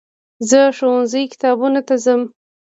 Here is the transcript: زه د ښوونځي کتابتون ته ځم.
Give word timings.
زه 0.49 0.59
د 0.69 0.73
ښوونځي 0.77 1.23
کتابتون 1.31 1.73
ته 1.87 1.95
ځم. 2.03 2.21